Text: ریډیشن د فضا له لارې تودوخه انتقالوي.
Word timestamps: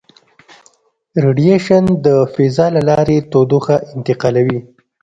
ریډیشن 1.23 1.83
د 2.05 2.07
فضا 2.33 2.65
له 2.75 2.81
لارې 2.89 3.17
تودوخه 3.31 3.75
انتقالوي. 3.95 4.59